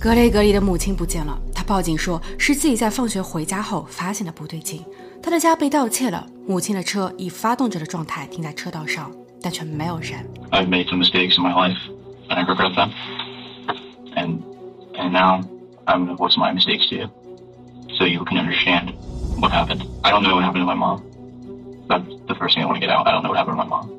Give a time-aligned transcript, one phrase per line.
[0.00, 4.84] 格雷格里的母亲不见了，他报警说是自己在放学回家后发现的不对劲。
[5.22, 10.24] 他的家被盗窃了，母亲的车以发动着的状态停在车道上，但却没有人。
[10.50, 11.78] I've made some mistakes in my life,
[12.28, 12.90] and I regret them.
[14.14, 14.38] And
[14.94, 15.40] and now
[15.86, 17.08] I'm gonna voice my mistakes to you,
[17.98, 18.92] so you can understand
[19.40, 19.82] what happened.
[20.02, 21.02] I don't know what happened to my mom.
[21.88, 23.06] That's the first thing I want to get out.
[23.08, 23.90] I don't know what happened to my mom.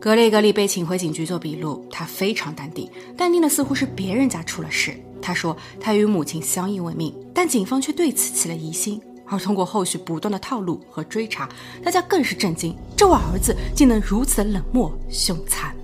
[0.00, 4.98] 格雷格里被请回警局做笔录，他非常淡定，淡定的似乎是别人家出了事。
[5.20, 8.98] 他说他与母亲相依为命，但警方却对此起了疑心。
[9.26, 11.46] 而通过后续不断的套路和追查，
[11.84, 15.76] 大家更是震惊，这位儿子竟能如此的冷漠凶残。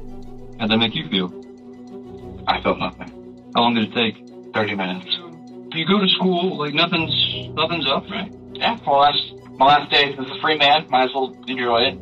[0.59, 1.30] How'd that make you feel?
[2.46, 3.10] I felt nothing.
[3.52, 4.15] How long did it take?
[4.55, 5.05] Thirty minutes.
[5.73, 7.12] You go to school like nothing's
[7.55, 8.33] nothing's up, right?
[8.55, 8.79] Yeah.
[8.87, 10.87] My last my last day as a free man.
[10.88, 11.98] Might as well enjoy it.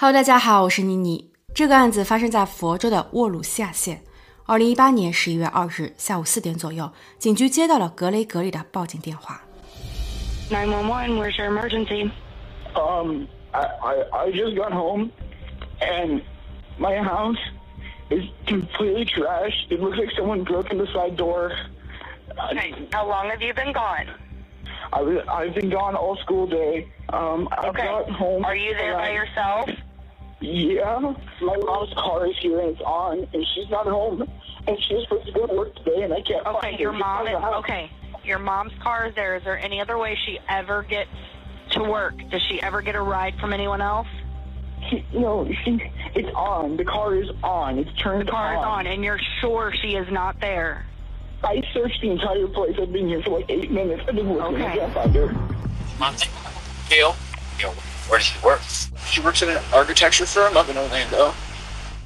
[0.00, 1.30] 哈喽，大家好，我是妮妮。
[1.54, 4.02] 这个案子发生在佛州的沃鲁西亚县。
[4.44, 9.40] 二零一八年十一月二日下午四点左右，警局接到了格雷格里的报警电话。
[10.50, 12.10] Nine one one, where's your emergency?
[12.74, 15.10] Um, I, I I just got home,
[15.80, 16.20] and
[16.78, 17.38] my house
[18.10, 19.70] is completely trashed.
[19.70, 21.52] It looks like someone broke in the side door.
[22.52, 22.74] Okay.
[22.92, 24.08] How long have you been gone?
[24.92, 26.86] I was I've been gone all school day.
[27.08, 27.86] Um, I Okay.
[27.86, 28.44] got home.
[28.44, 29.70] Are you there by around- yourself?
[30.41, 30.99] Yeah,
[31.41, 34.21] my mom's car is here and it's on, and she's not home.
[34.67, 36.91] And she was supposed to go to work today, and I can't Okay, find your
[36.91, 36.97] her.
[36.97, 37.63] She's mom is of the house.
[37.63, 37.91] okay.
[38.23, 39.35] Your mom's car is there.
[39.35, 41.09] Is there any other way she ever gets
[41.71, 42.15] to work?
[42.29, 44.07] Does she ever get a ride from anyone else?
[44.89, 45.79] She, no, she,
[46.15, 46.77] it's on.
[46.77, 47.77] The car is on.
[47.79, 48.25] It's turned on.
[48.25, 50.85] The car is on, and you're sure she is not there.
[51.43, 52.75] I searched the entire place.
[52.79, 54.03] I've been here for like eight minutes.
[54.07, 54.55] I've been looking.
[54.61, 54.65] Okay.
[54.65, 55.33] I can't find her.
[55.99, 56.29] Monty.
[56.89, 57.15] Gail.
[57.57, 57.73] Gail.
[58.11, 58.59] Where does she work?
[59.07, 61.33] She works in an architecture firm up in Orlando.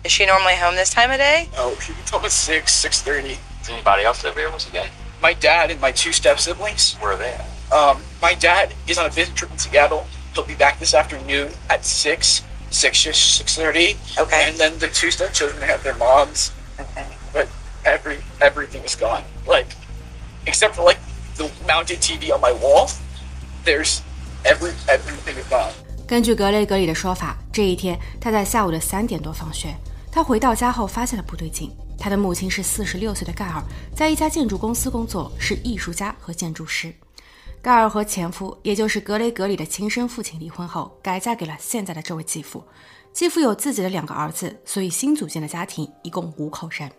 [0.03, 1.49] Is she normally home this time of day?
[1.55, 3.39] No, she gets home at six, six thirty.
[3.59, 4.87] Is anybody else over here once again?
[5.19, 6.93] My dad and my two step siblings.
[6.97, 7.73] Where are they at?
[7.73, 10.05] Um, my dad is on a business trip in Seattle.
[10.35, 13.95] He'll be back this afternoon at six, six six thirty.
[14.19, 14.47] Okay.
[14.47, 17.07] And then the two step children have their moms, Okay.
[17.33, 17.49] but
[17.83, 19.23] every everything is gone.
[19.47, 19.69] Like,
[20.45, 20.99] except for like
[21.37, 22.91] the mounted TV on my wall.
[23.63, 24.03] There's
[24.45, 25.73] every everything is gone.
[26.07, 29.75] 根据格雷格里的说法，这一天他在下午的三点多放学。
[30.11, 31.71] 他回到家后发现了不对劲。
[31.97, 33.63] 他的母亲是四十六岁的盖尔，
[33.95, 36.93] 在一家建筑公司工作，是艺术家和建筑师。
[37.59, 42.63] 盖尔和前夫，也就是格雷格里的亲生父亲离婚后，改嫁给了现在的这位继父。
[43.11, 46.91] 继父有自己的两个儿子，所以新组建的家庭一共五口人。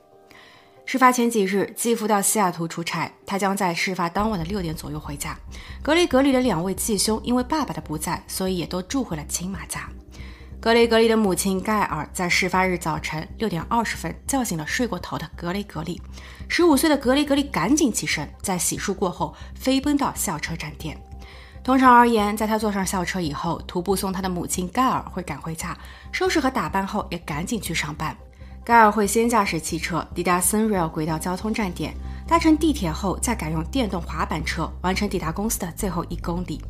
[0.88, 5.36] 事发前几日，继父到西雅图出差，他将在事发当晚的六点左右回家。
[5.82, 9.88] 格雷格里的两位继兄因为爸爸的不在，所以也都住回了亲妈家。
[10.60, 16.00] 格雷格里的母亲盖尔在事发日早晨六点二十分叫醒了睡过头的格雷格里。
[16.48, 20.96] 十五岁的格雷格里赶紧起身，在洗漱过后飞奔到校车站点。
[21.64, 25.76] 通常而言，在他坐上校车以后，徒步送他的母亲盖尔会赶回家，
[26.12, 28.16] 收拾和打扮后也赶紧去上班。
[28.66, 31.94] 盖尔会先驾驶汽车抵达 Sunrail 轨道交通站点，
[32.26, 36.60] 搭乘地铁后再改用电动滑板车完成抵达公司的最后一公里。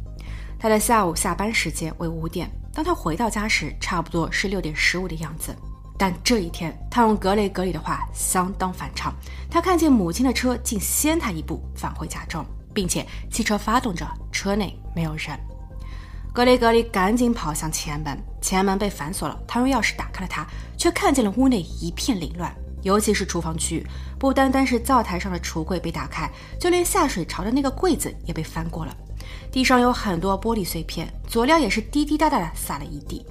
[0.59, 5.57] 他的下午下班时间为五点，当他回到家时，差不多是六点十五的样子。
[5.97, 9.11] 但这一天，他用格雷格里的话相当反常。
[9.51, 15.31] 他看见母亲的车竟先他一步返回家中，并且汽车发动着，车内没有人。
[16.37, 19.41] 格雷格里赶紧跑向前门，前门被反锁了。
[19.49, 23.87] 他用钥匙打开了它，却看见了屋内一片凌乱，尤其是厨房区域，
[24.19, 26.31] 不单单是灶台上的橱柜被打开，
[26.61, 28.95] 就连下水槽的那个柜子也被翻过了。
[29.51, 33.25] 地上有很多玻璃碎片，佐料也是滴滴答答的洒了一地。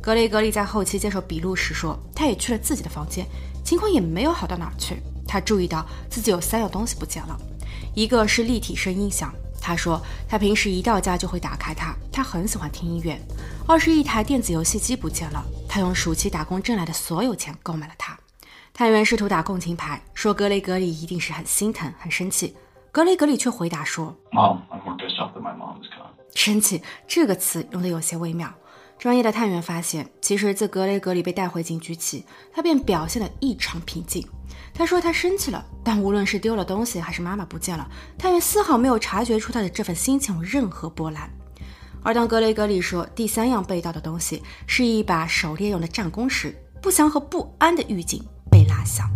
[0.00, 3.26] 格雷格里在后期接受笔录时说，他也去了自己的房间，
[3.62, 4.96] 情况也没有好到哪儿去。
[5.28, 7.38] 他注意到自己有三样东西不见了，
[7.94, 9.30] 一个是立体声音响。
[9.66, 13.20] 他说，他平时一到家就会打开它，他很喜欢听音乐。
[13.66, 18.16] 二是一台电子游戏机不见了，他用暑期打工挣来的所有钱购买了它。
[18.72, 22.54] 探员试图打共情牌，说格雷格里一定是很心疼、很生气。
[22.92, 28.54] 格雷格里却回答说 Mom, I'm that my mom is gone.：“ 生气这个词用的有些微妙。”
[28.98, 34.26] 专业的探员发现，其实自格雷格里被带回警局起，他便表现得异常平静。
[34.72, 37.88] 他说他生气了，但无论是丢了东西还是妈妈不见了，
[38.18, 41.30] 探员丝毫没有察觉出他的这份心情有任何波澜。
[42.02, 49.10] 而当格雷格里说第三样被盗的东西是一把狩猎用的战弓时，不祥和不安的预警被拉响。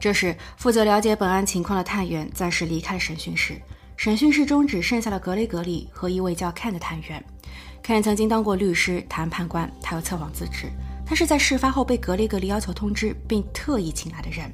[0.00, 3.60] 这时，负责了解本案情况的探员暂时离开了审讯室。
[3.96, 7.24] 审讯室中只剩下了格雷格里和一位叫 Ken 的探员。
[7.84, 10.72] Ken 曾经当过律师、谈判官，他有测谎资质。
[11.04, 14.50] 他是在事发后被格雷格里要求通知并特意请来的人。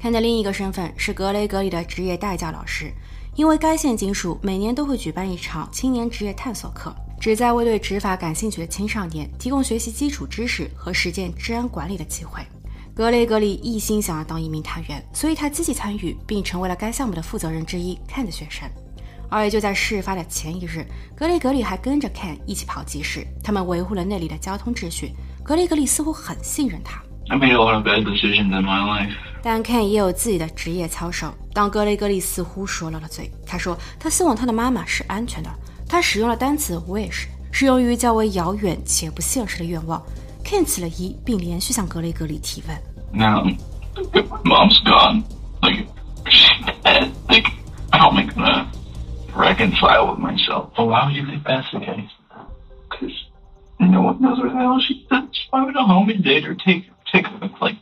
[0.00, 2.90] Ken 的另一个身份是格雷格里的职业代教老师，
[3.34, 12.40] 因为该县警署每年都会举办一场青年职业探索课，旨在为对执法感兴趣的青少年提供学习基础知识和实践治安管理的机会。
[12.94, 18.66] 格雷格里一心想要当一名探员，所以他积极参与，并成为了该项目的负责人之一 Ken 的学生。
[19.30, 20.86] 而也就在事发的前一日，
[21.16, 25.12] 格雷格里还跟着 Ken 一起跑集市，他们维护了那里的交通秩序。
[25.42, 27.00] 格雷格里似乎很信任他。
[27.28, 29.12] I made a lot of bad decisions in my life.
[29.42, 31.32] 但 Ken 也有自己的职业操守。
[31.52, 35.50] 当格雷格里似乎说漏了嘴，他说他希望他的妈妈是安全的。
[35.88, 40.02] 他使用了单词 wish，适用于较为遥远且不现实的愿望。
[40.44, 42.76] Ken 起了疑，并连续向格雷格里提问。
[43.12, 43.44] Now,
[44.44, 45.22] mom's gone.
[45.62, 45.86] Like,
[46.26, 47.10] she's dead.
[47.28, 47.50] Like,
[47.90, 48.66] how am I gonna
[49.35, 50.71] reconcile with myself?
[50.77, 52.11] Well, why would you think that's the case?
[52.89, 53.15] Because
[53.79, 55.47] no one knows where the hell she is.
[55.49, 57.49] Why would a home invade or take take her?
[57.61, 57.77] Like,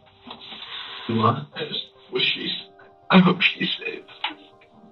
[1.07, 1.47] what?
[1.55, 2.55] I just wish she's.
[3.09, 4.05] I hope she's safe.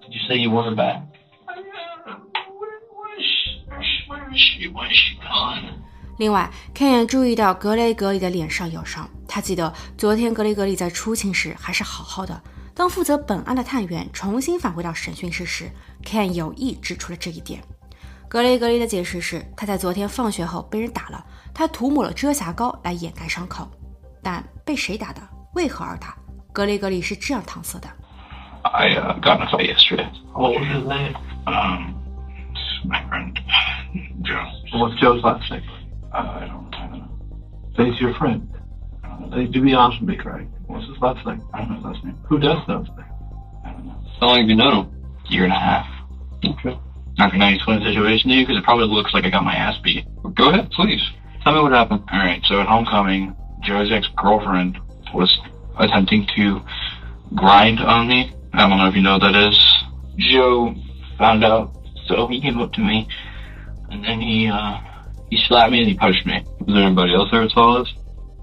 [0.01, 1.03] Did you say you want her back?
[1.47, 2.17] I don't know.
[2.57, 3.63] Where, where is she?
[3.67, 4.07] Where is she?
[4.09, 4.67] Where is she?
[4.67, 5.83] Why is she gone?
[6.17, 9.07] 另外，Ken 也注意到格雷格里的脸上有伤。
[9.27, 12.41] 他记得昨天格雷格里在出勤时还是好好的。
[12.73, 15.69] 当负责本案的探员重新返回到审讯室时
[16.04, 17.62] ，Ken 有意指出了这一点。
[18.28, 23.68] 格雷格里的解释是，他在昨天放学后被人打了，他涂抹了遮瑕膏来掩盖伤口。
[24.22, 25.20] 但被谁打的？
[25.54, 26.16] 为何而打？
[26.52, 27.88] 格雷格里是这样搪塞的。
[28.62, 30.08] I uh, got in a fight yesterday.
[30.32, 31.14] What was his name?
[31.46, 31.94] Um,
[32.86, 33.36] my friend
[34.22, 34.46] Joe.
[34.72, 35.62] What's Joe's last name?
[36.12, 37.08] Uh, I don't, I don't know.
[37.76, 38.48] Say he's your friend.
[39.32, 40.48] Hey, do be honest with me, Craig.
[40.68, 41.42] What's his last name?
[41.52, 42.16] I don't know his last name.
[42.28, 43.04] Who does know his name?
[43.64, 44.00] I don't know.
[44.20, 44.90] How long have you known him?
[45.28, 45.86] Year and a half.
[46.43, 46.77] Okay.
[47.17, 49.55] Not gonna explain the situation to you because it probably looks like I got my
[49.55, 50.05] ass beat.
[50.35, 51.01] Go ahead, please.
[51.43, 52.03] Tell me what happened.
[52.11, 54.77] All right, so at homecoming, Joe's ex-girlfriend
[55.13, 55.35] was
[55.77, 56.61] attempting to
[57.33, 58.31] grind on me.
[58.53, 59.57] I don't know if you know what that is.
[60.17, 60.75] Joe
[61.17, 61.75] found out,
[62.07, 63.07] so he came up to me,
[63.89, 64.77] and then he uh
[65.29, 66.43] he slapped me and he punched me.
[66.65, 67.93] Was there anybody else there that saw this?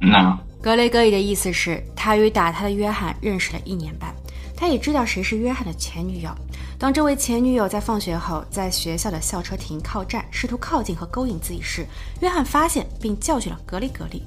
[0.00, 0.38] No.
[0.62, 4.14] 格雷格里的意思是，他与打他的约翰认识了一年半，
[4.56, 6.30] 他也知道谁是约翰的前女友。
[6.79, 11.85] 当这位前女友在放学后在学校的校车停靠站试图靠近和勾引自己时，
[12.21, 14.23] 约翰发现并教训了格雷格里。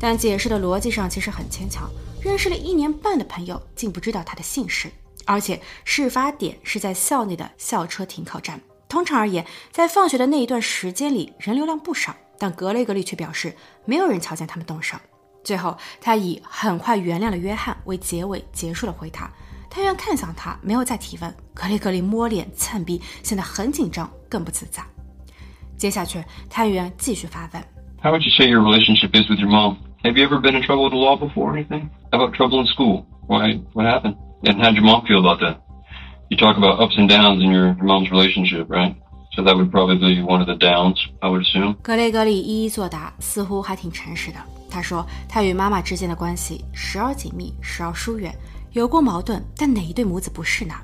[0.00, 1.90] 但解释的逻辑上其实很牵强，
[2.22, 4.90] 认识了一年半的朋友竟不知道他的姓氏，
[5.26, 8.58] 而且事发点是在校内的校车停靠站。
[8.88, 14.96] 通常而言，在放学的那一段时间里，人流量不少，但格雷格里却表示没有人瞧见他们动手。
[15.44, 19.30] 最后，他以很快原谅了约翰为结尾结束了回答。
[19.75, 21.33] 探员看向他，没有再提问。
[21.53, 24.83] 格雷格里摸脸蹭鼻，显得很紧张，更不自在。
[25.77, 27.63] 接下去，探员继续发问。
[28.01, 29.77] How would you say your relationship is with your mom?
[30.03, 31.89] Have you ever been in trouble with the law before or anything?
[32.11, 33.05] How about trouble in school?
[33.27, 33.61] Why?
[33.73, 34.15] What happened?
[34.43, 35.57] And how'd your mom feel about that?
[36.29, 38.95] You talk about ups and downs in your, your mom's relationship, right?
[39.35, 41.75] So that would probably be one of the downs, I would assume.
[41.81, 44.37] 格雷格里一一作答，似乎还挺诚实的。
[44.69, 48.33] 他说，他与妈妈之间的关系时而紧密，时而疏远，
[48.80, 50.74] 有过矛盾，但哪一对母子不是呢？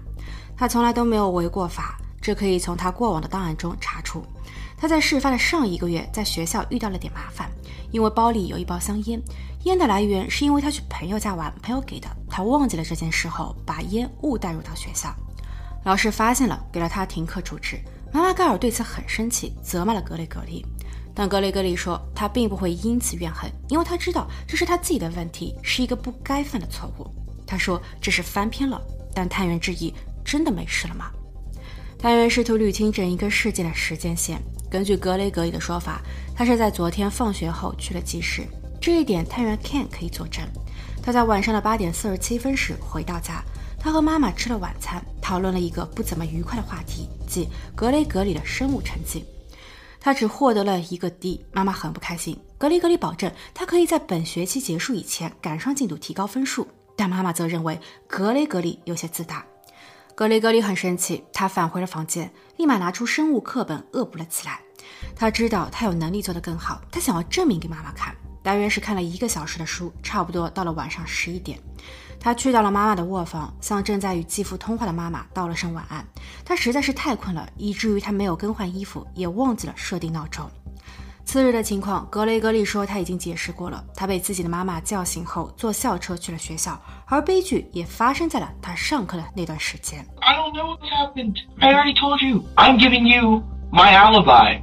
[0.57, 4.25] 他从来都没有违过法，这可以从他过往的档案中查出。
[4.79, 7.51] 他在事发的上一个月，在学校遇到了点麻烦，
[7.91, 9.21] 因为包里有一包香烟，
[9.65, 12.09] 烟的来源是因为他去朋友家玩，朋友给的。
[12.31, 15.15] 他忘记了这件事后，把烟误带入到学校，
[15.85, 17.79] 老师发现了，给了他停课处置。
[18.11, 20.65] 妈妈盖尔对此很生气，责骂了格雷格里。
[21.15, 27.07] 但格雷格里说，他并不会因此怨恨，因为他知道这是他自己的问题，是一个不该犯的错误。
[27.53, 28.81] 他说这是翻篇了，
[29.15, 29.93] 但探员质疑：
[30.25, 31.11] 真的没事了吗？
[31.99, 34.41] 探员试图捋清整一个事件的时间线。
[34.71, 36.01] 根据格雷格里的说法，
[36.35, 38.47] 他是在昨天放学后去了集市，
[38.81, 40.43] 这一点探员 Ken 可以作证。
[41.03, 43.45] 他在晚上的八点四十七分时回到家，
[43.79, 49.27] 他和妈妈吃了晚餐，讨论了一个不怎么愉快的话题，即格雷格里的生物成绩。
[50.01, 52.35] 他只获得了一个 D，妈妈很不开心。
[52.57, 56.67] 格雷格里保证他可以在本学期结束以前赶上进度，提高分数，
[57.03, 59.45] 但妈妈则认为格雷格里有些自大。
[60.15, 64.61] 格雷格里很生气，他返回了房间，立马拿出生物课本恶补了起来。
[65.17, 68.15] 他知道他有能力做得更好，他想要证明给妈妈看。
[68.41, 71.59] 大约是看了一个小时的书，差不多到了晚上十一点，
[72.21, 76.07] 他去到了妈妈的卧房，向正在与继父通话的妈妈道了声晚安。
[76.45, 80.49] 他实在是太困了，以至于他没有更换衣服，也忘记了设定闹钟。
[81.25, 83.83] 次日的情况，格雷格利说他已经解释过了。
[83.95, 90.05] 他被自己的妈妈叫醒后，坐校车去了学校，而悲剧也发生在了他上课的那段时间。
[90.21, 91.37] I don't know what happened.
[91.59, 92.45] I already told you.
[92.57, 94.61] I'm giving you my alibi.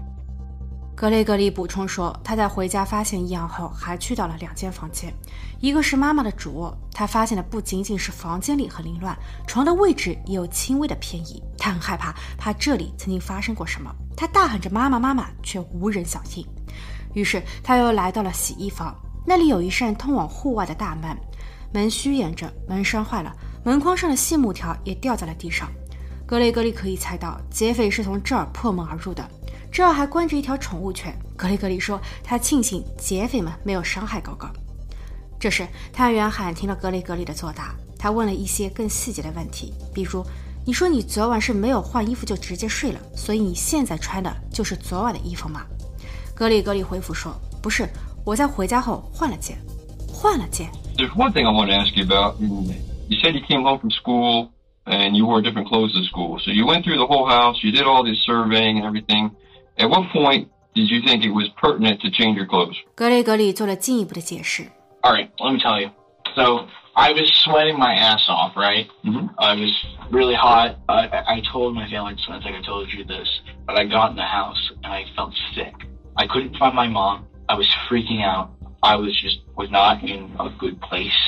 [1.00, 5.14] 格雷格利补充说，他在回家发现异样后，还去到了两间房间，
[5.62, 6.78] 一个是妈妈的主卧。
[6.92, 11.42] 他发现的不仅仅是房间里很凌乱，床的位置也有轻微的偏移。
[11.58, 13.90] 他很害怕，怕这里曾经发生过什么。
[14.14, 16.46] 他大喊着“妈妈，妈妈”，却无人响应。
[17.14, 18.94] 于是他又来到了洗衣房，
[19.26, 21.18] 那里有一扇通往户外的大门，
[21.72, 25.72] 门虚掩着，门栓坏了，门框上的细木条也掉在了地上。
[26.28, 29.26] 格雷格利可以猜到，劫匪是从这儿破门而入的。
[29.72, 31.18] 这儿还关着一条宠物犬。
[31.38, 34.48] 格雷格利说：“他庆幸劫匪们没有伤害狗狗。”
[35.40, 37.74] 这时，探员喊停了格雷格利的作答。
[37.98, 40.26] 他问了一些更细节的问题，比如
[40.66, 45.66] ：“你说你昨晚是没有换衣服就直接睡了，所以你现在穿的就是昨晚的衣服吗？”
[46.36, 47.88] 格雷格利回复说：“不是，
[48.26, 49.58] 我在回家后换了件，
[50.08, 52.36] 换了件。” There's one thing I want to ask you about.
[52.40, 54.50] You said you came home from school
[54.86, 56.38] and you wore different clothes to school.
[56.40, 57.64] So you went through the whole house.
[57.64, 59.32] You did all this surveying and everything.
[59.79, 62.77] At what point did you think it was pertinent to change your clothes?
[62.95, 64.71] 格雷格利做了进一步的解释。
[65.03, 65.91] All right, let me tell you.
[66.35, 68.87] So I was sweating my ass off, right?
[69.05, 69.29] Mhm.
[69.37, 69.73] I was
[70.11, 70.77] really hot.
[70.89, 73.29] I, I I told my family, I think I told you this,
[73.67, 75.75] but I got in the house and I felt sick.
[76.17, 77.27] I couldn't find my mom.
[77.49, 78.51] I was freaking out.
[78.83, 81.21] I was just was not in a good place.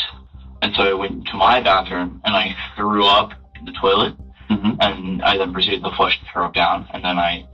[0.63, 4.15] And so I went to my bathroom and I threw up in the toilet.
[4.49, 4.77] Mhm.
[4.81, 6.87] And I then proceeded to flush the throw up down.
[6.93, 7.45] And then I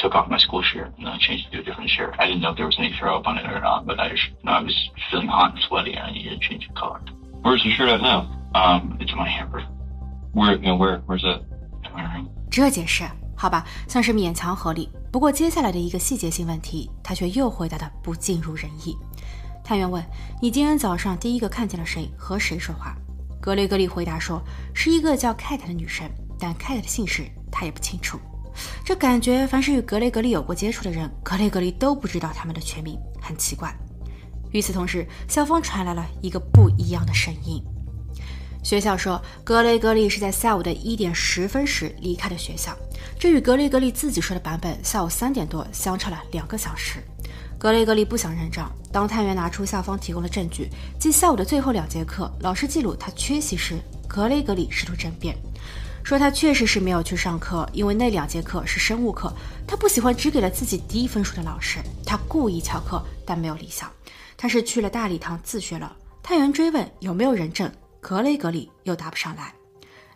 [0.00, 2.14] took off my school shirt and I changed it to a different shirt.
[2.18, 4.08] I didn't know if there was any throw up on it or not, but I
[4.08, 4.74] you know, I was
[5.10, 7.00] feeling hot and sweaty and I needed to change the color.
[7.42, 8.26] Where's the shirt at now?
[8.54, 9.62] Um, it's in my hamper.
[10.32, 10.56] Where?
[10.56, 11.02] You know, where?
[11.06, 11.42] Where's that?
[11.84, 12.28] I'm wearing.
[12.50, 13.04] 这解释
[13.36, 14.88] 好吧，算是勉强合理。
[15.10, 18.96] 不过接下来的一个细节性问题，他却又回答的不尽如人意。
[19.64, 20.04] 探员问
[20.42, 22.94] ：“你今天早上第一个看见了谁和谁说话？”
[23.40, 24.42] 格雷格利回答说
[24.74, 28.20] ：“是一个叫 Kate 的女生，但 Kate 的姓氏他也不清楚。”
[28.84, 33.74] 这感觉凡是与格雷格里有过接触的人，格雷格里都不知道他们的全名，很奇怪。
[34.52, 37.62] 与此同时，校方传来了一个不一样的声音。
[38.62, 42.76] 学校说，格雷格里是在下午的一点十分时离开的学校，
[43.18, 47.02] 这与格雷格里自己说的版本下午三点多相差了两个小时。
[47.58, 48.70] 格雷格里不想认账。
[48.92, 53.78] 当探员拿出校方提供的证据，即下午的最后两节课老师记录他缺席时，
[54.08, 55.36] 格雷格里试图争辩，
[56.10, 59.32] 说他确实是没有去上课，因为那两节课是生物课，
[59.64, 63.88] 他不喜欢只给了自己低分数的老师，他故意翘课，但没有理想，
[64.36, 65.92] 他是去了大礼堂自学了。
[66.20, 69.54] 探员追问有没有人证，格雷格里又答不上来。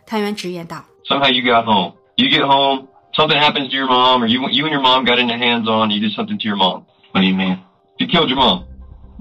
[0.05, 1.93] 探员直言道 Somehow you got home.
[2.17, 5.17] You get home, something happens to your mom, or you you and your mom got
[5.17, 5.91] into hands on.
[5.91, 6.83] You did something to your mom.
[7.13, 7.59] What do you mean?
[7.99, 8.65] You killed your mom.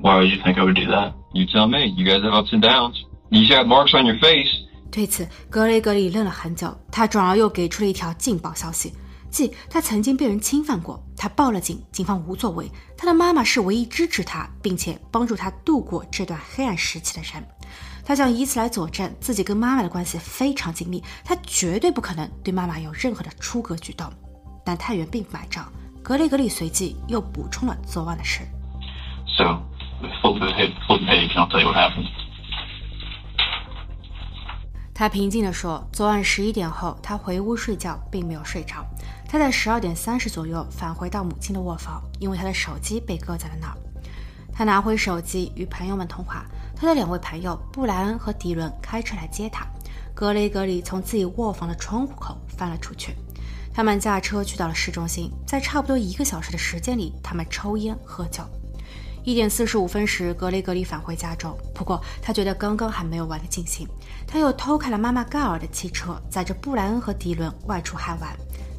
[0.01, 1.13] Why would you think I would do that?
[1.35, 1.95] You tell me.
[1.97, 2.97] You guys have ups and downs.
[3.31, 4.51] You got marks on your face.
[4.91, 8.95] 对此，格雷格里愣了很久，他转而又给出了一条劲爆消息，
[9.31, 17.45] 即他曾经被人侵犯过，他报了警，警方无作为，他的妈妈是唯一支持他并且帮助他度过这段黑暗时期的人。
[18.05, 24.13] 他想以此来佐证自己跟妈妈的关系非常紧密，他绝对不可能对妈妈有任何的出格举动。
[24.65, 25.73] 但探员并不买账，
[26.03, 28.41] 格雷格里随即又补充了昨晚的事。
[29.37, 29.63] So,
[30.23, 32.09] flip the, hit, flip the page not say what happened.
[34.95, 38.87] 他平静地说：“昨晚十一点后，他回屋睡觉，并没有睡着。
[39.29, 43.77] 他在十二点三十左右返回到母亲的卧房，因为他的手机被搁在了那儿。
[44.53, 46.47] 他拿回手机与朋友们通话。
[46.77, 49.67] 他的两位朋友布莱恩和迪伦开车来接他。
[50.15, 53.17] 格雷格里从自己卧房的窗户口翻了出去。
[53.73, 58.45] 他们驾车去到了市中心，在差不多一个小时的时间里，他们抽烟喝酒。
[59.25, 61.57] 一点四十五分时，格雷格里返回家中。
[61.75, 63.89] 不过，他觉得刚刚还没有玩得尽兴，
[64.27, 68.37] 他又偷开了妈妈盖尔的汽车，载着布莱恩和迪伦外出嗨玩。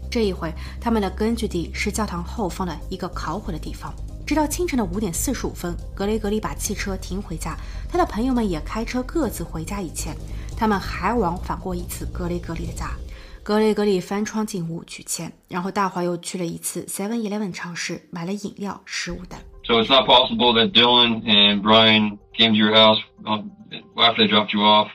[0.10, 3.94] 这一回，他们的根据地是教堂后方的一个烤火的地方。
[4.26, 7.56] 直到清晨的五点四十五分，格雷格里把汽车停回家，
[7.90, 10.16] 他的朋友们也开车各自回家以前，
[10.58, 12.90] 他们还往返过一次格雷格里的家。
[13.44, 19.40] 格雷格里翻窗进屋取钱，然后大华又去了一次 Seven Eleven 超市买了饮料、食物等。
[19.68, 24.62] So it's not possible that Dylan and Brian came to your house after they dropped you
[24.62, 24.88] off,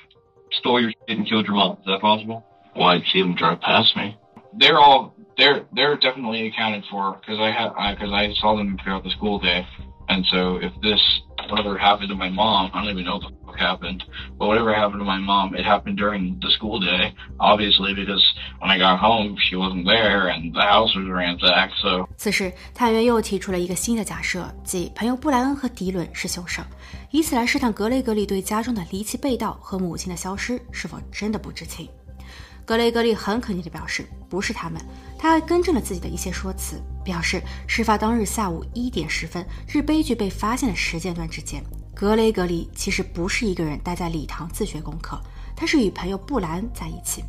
[0.53, 1.79] stole your shit, and killed your mom.
[1.81, 2.45] Is that possible?
[2.77, 4.17] Well, I'd see them drive past me.
[4.57, 9.05] they're all they're they're definitely accounted for because I have because I, saw them throughout
[9.05, 9.67] the school day,
[10.10, 11.02] and so if this
[11.50, 14.04] whatever happened to my mom, I don't even know what the fuck happened.
[14.38, 18.24] But whatever happened to my mom, it happened during the school day, obviously, because
[18.60, 21.76] when I got home, she wasn't there and the house was ransacked.
[21.82, 26.64] So 此时，探员又提出了一个新的假设，即朋友布莱恩和迪伦是凶手，
[27.12, 31.88] 以此来试探格雷格里对家中的离奇被盗和母亲的消失是否真的不知情。
[32.65, 34.81] 格雷格里很肯定地表示不是他们，
[35.19, 41.63] 他还更正了自己的一些说辞，表示事发当日下午一点十分是悲剧被发现的时间段之间，
[41.95, 45.21] 格雷格里其实不是一个人待在礼堂自学功课，
[45.57, 47.25] 他是与朋友布莱恩在一起。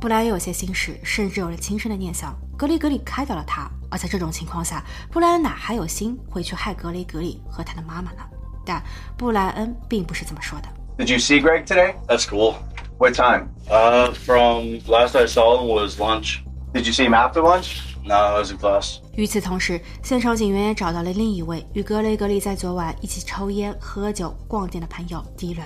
[0.00, 3.68] 布莱恩有些心事，甚至有了轻生的念想，格雷格里开导了他。
[3.90, 8.22] 而在这种情况下，布莱恩哪还有心会去害格雷格里和他的妈妈呢？
[8.64, 8.82] 但
[9.16, 10.68] 布莱恩并不是这么说的。
[10.98, 11.94] Did you see Greg today?
[12.06, 12.54] That's cool.
[12.97, 13.49] What time?
[13.69, 16.43] Uh, from last I saw him was lunch.
[16.73, 17.81] Did you see him after lunch?
[18.05, 18.99] No, I was in class.
[19.15, 25.65] 与此同时，现场警员也找到了另一位与格雷格里在昨晚一起抽烟、喝酒、逛店的朋友迪伦。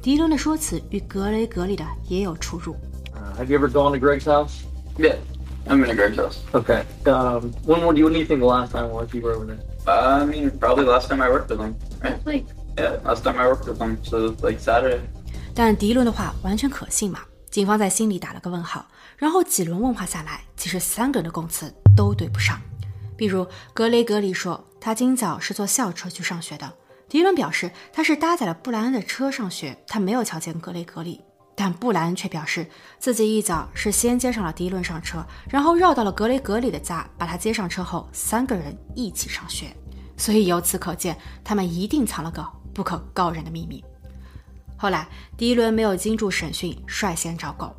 [0.00, 2.74] 迪伦的说辞与格雷格里的也有出入。
[3.14, 4.62] Uh, have you ever gone to Greg's house?
[4.96, 5.16] Yeah,
[5.66, 6.38] I'm in a Greg's house.
[6.52, 6.84] Okay.
[7.04, 9.34] Um, when, when do you, when do you think the last time was you were
[9.34, 9.60] over there?
[9.86, 12.18] Uh, I mean, probably last time I worked with him, right?
[12.24, 12.46] Like,
[12.78, 15.02] Yeah, last time I worked with him, so like Saturday.
[15.59, 17.19] 但迪伦的话完全可信吗？
[17.49, 18.85] 警方在心里打了个问号。
[19.17, 22.61] 然后几轮问话下来，其实三个人的供词都对不上。
[23.17, 26.71] 比如格雷格里说他今早是坐校车去上学的，
[27.09, 31.21] 迪伦表示他是搭载了布莱恩的车上学，他没有瞧见格雷格里。
[31.55, 39.75] 但布莱恩却表示自己一早是先接上了迪伦上车，然后绕到了格雷格里的家，把他接上车后，三个人一起上学。
[40.17, 43.83] 所以由此可见，他们一定藏了个不可告人的秘密。
[44.79, 47.73] 后来，迪伦没有经住审讯，率先招供。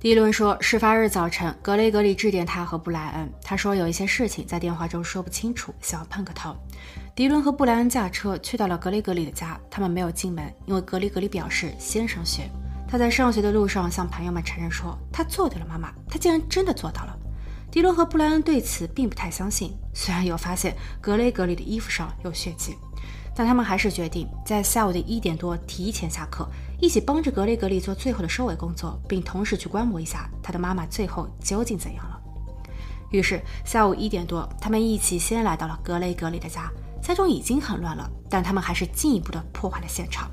[0.00, 6.56] 迪伦说，事发日早晨，格雷格里致电他和布莱恩，他说有一些事情在电话中说不清楚，想要碰个头。
[7.14, 12.50] 迪伦和布莱恩驾车去到了格雷格里的家，他们没有进门，因为格雷格里表示先上学。
[12.88, 17.16] 他在上学的路上向朋友们承认说，他做对了，妈妈，他竟然真的做到了。
[17.70, 22.76] 迪伦和布莱恩对此并不太相信，虽然有发现格雷格里的衣服上有血迹。
[23.34, 26.48] 但他们还是决定在下午的一点多提前下课，
[26.80, 32.20] 一起帮着格雷格里做最后的收尾工作，并同时去观摩一下他的妈妈最后究竟怎样了。
[33.10, 36.70] 于是下午一点多，他们一起先来到了格雷格里的家，
[37.02, 40.30] 家中已经很乱了，但他们还是进一步的破坏了现场，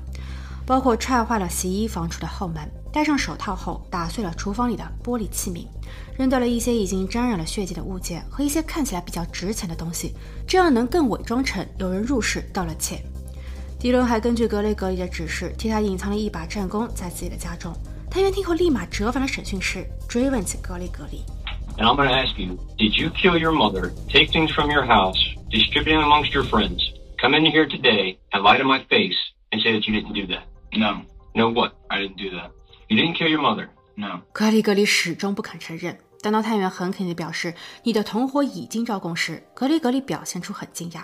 [0.64, 5.66] 包括踹坏了洗衣房处的后门，戴上手套后打碎了厨房里的玻璃器皿，
[6.16, 10.14] 扔掉了一些已经沾染了血迹的物件和一些看起来比较值钱的东西，
[10.46, 13.00] 这样能更伪装成有人入室盗了窃。
[13.78, 17.72] 迪伦还根据格雷格里的指示，替他隐藏了一把战弓在自己的家中。
[18.10, 21.22] 探员听后立马折返了审讯室，追问起格雷格里。
[21.76, 25.18] And I'm going to ask you, did you kill your mother, take things from your house,
[25.50, 26.80] distribute them amongst your friends,
[27.20, 29.14] come in here today and lie to my face
[29.52, 30.42] and say that you didn't do that?
[30.72, 31.02] no,
[31.36, 31.74] No what?
[31.88, 32.50] I didn't do that.
[32.88, 33.68] You didn't kill your mother.
[33.94, 34.22] No.
[34.32, 35.98] 格里格里始终不肯承认。
[36.20, 41.02] 但当探员很肯定地表示你的同伙已经招供时，格里格里表现出很惊讶。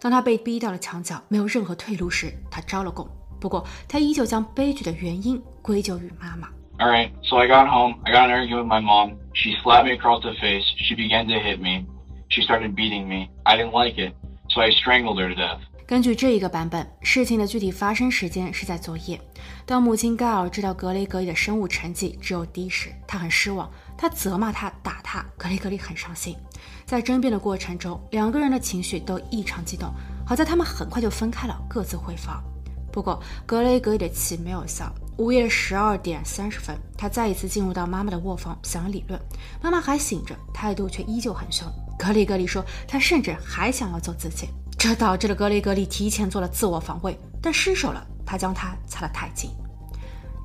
[0.00, 3.08] 当他被逼到了墙角，没有任何退路时，他招了供。
[3.40, 6.48] 不过他依旧将悲剧的原因归咎于妈妈。
[6.78, 8.00] All right, so I got home.
[8.04, 9.16] I got an argument with my mom.
[9.32, 10.64] She slapped me across the face.
[10.76, 11.86] She began to hit me.
[12.28, 13.28] She started beating me.
[13.44, 14.14] I didn't like it,
[14.48, 15.60] so I strangled her to death.
[15.88, 19.18] 根据这一个版本，事情的具体发生时间是在昨夜。
[19.64, 25.24] 当母亲盖尔知道格雷格里的生物成绩只有 D 时，她很失望，她责骂他、打他。
[25.38, 26.36] 格雷格里很伤心。
[26.84, 29.90] 在争辩的过程中，两个人的情绪都异常激动。
[30.26, 32.44] 好在他们很快就分开了，各自回房。
[32.92, 34.92] 不过，格雷格里的气没有消。
[35.16, 39.18] 午夜十二点三十分，他再一次进入到妈妈的卧房，想要理论。
[39.62, 41.66] 妈妈还醒着，态度却依旧很凶。
[41.98, 48.06] 格里格里说，他甚至还想要揍自己，这导致了格里格里提前做了自我防卫，但失手了。
[48.24, 49.50] 他将他擦得太紧。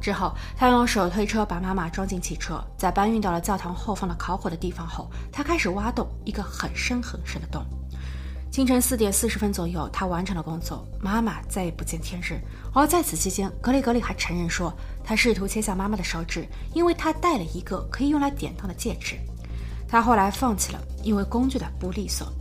[0.01, 7.63] 之后，他用手推车把妈妈装进汽车，在搬运到了教堂后方的烤火的地方后，他开始挖洞，一个很深很深的洞。
[8.49, 12.39] 清晨四点四十分左右，他完成了工作，妈妈再也不见天日。
[12.73, 19.17] 而在此期间，格里格里还承认说，他试图切下妈妈的手指，因为他戴了一个可以用来典当的戒指。
[19.87, 22.31] 他后来放弃了，因为工具的不利索。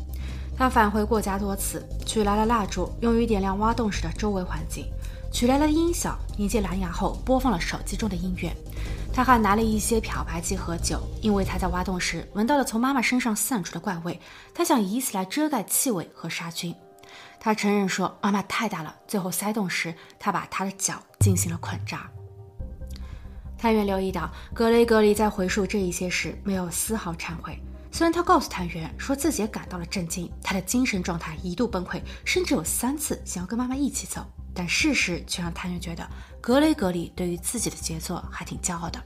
[0.56, 4.84] 他返回过家多次，取来了蜡烛，用于点亮挖洞时的周围环境；
[5.32, 8.54] 取来了音响，连接蓝牙后播放了手机中的音乐。
[9.12, 14.20] 他还拿了一些漂白剂和酒，因为他在挖洞时闻到了从妈妈身上散出的怪味，
[14.54, 16.74] 他想以此来遮盖气味和杀菌。
[17.40, 22.08] 他承认说妈妈太大了，最后塞洞时他把他的脚进行了捆扎。
[23.58, 27.58] 探员留意到，格雷格里在回述这一些时没有丝毫忏悔。
[27.94, 34.24] 虽然他告诉探员说自己也感到了震惊，他的精神状态一度崩溃，甚至有三次想要跟妈妈一起走，
[34.54, 36.08] 但事实却让探员觉得
[36.40, 38.98] 格雷格里对于自己的杰作还挺骄傲的。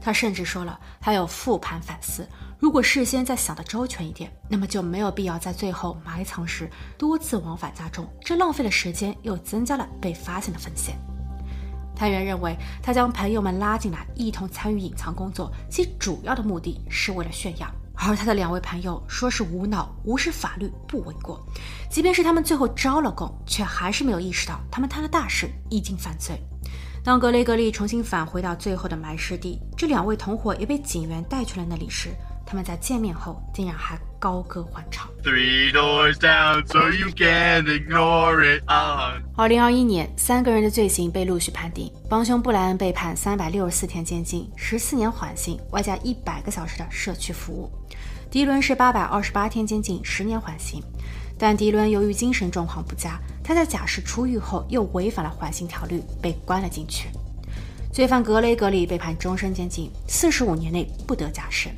[0.00, 6.68] 他甚至说了，他有复盘反思，如果事先再想的周全一点，那么就没有必要在最后埋藏时
[6.98, 10.98] 多次往返家中，这浪费了时间，又增加了被发现的风险。
[11.94, 17.72] 探员认为，他将朋友们拉进来一同参与隐藏工作，其主要的目的是为了炫耀。
[17.96, 21.40] 而他的两位朋友说是无脑无视法律不为过，
[21.90, 26.38] 即便是他们最后招了供，却还是没有意识到他们摊了大事已经犯罪。
[27.02, 32.10] 当格雷格利重新返回到最后的埋尸地，这两位同伙也被警员带去了那里时，
[32.46, 35.06] 他们在见面后竟然还高歌欢唱。
[35.22, 38.62] Three doors down, so you can't ignore it.
[39.36, 47.70] 二零二一年，三个人的罪行被陆续判定，帮凶布莱恩被判三百六十四天监禁，十四年缓刑，外加一百个小时的社区服务。
[48.30, 50.82] 迪伦是八百二十八天监禁，十年缓刑。
[51.38, 57.10] 但迪伦由于精神状况不佳，他在假释出狱后又违反了缓刑条例，被关了进去。
[57.92, 61.68] 罪犯格雷格里被判终身监禁，四十五年内不得假释。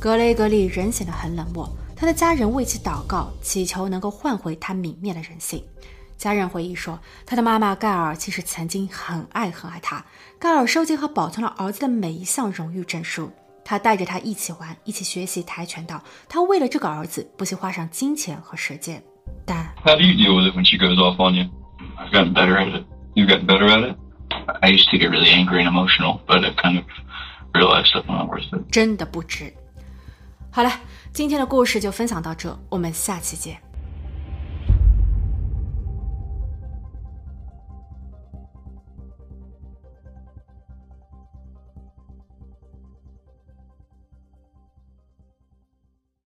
[0.00, 5.62] 格雷格里人显得很冷漠，他的家人为其祷告，祈求能够换回他泯灭的人性。
[6.16, 10.02] 家人回忆说，他的妈妈盖尔其实曾经很爱很爱他。
[10.38, 13.30] 盖尔收集和保存了儿子的每一项荣誉证书。
[13.62, 16.02] 他带着他一起玩，一起学习跆拳道。
[16.30, 19.02] 他为了这个儿子，不惜花上金钱和时间。
[19.44, 21.44] 但 How do you deal with it when she goes off on you?
[21.98, 22.84] I've gotten better at it.
[23.14, 23.96] You've gotten better at it?
[24.62, 26.84] I used to get really angry and emotional, but I kind of
[27.52, 28.64] realized that's not worth it.
[28.72, 29.52] 真的不值。
[30.52, 30.70] 好了，
[31.12, 33.69] 今天的故事就分享到这，我们下期见。